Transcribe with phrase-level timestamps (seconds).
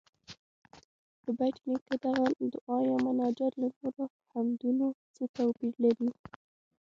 [1.23, 6.09] د بېټ نیکه دغه دعا یا مناجات له نورو حمدونو څه توپیر لري؟